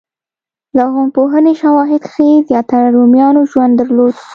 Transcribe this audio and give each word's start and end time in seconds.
لرغونپوهنې 0.77 1.53
شواهد 1.61 2.01
ښيي 2.11 2.35
زیاتره 2.49 2.87
رومیانو 2.95 3.41
ژوند 3.51 3.73
درلود 3.81 4.15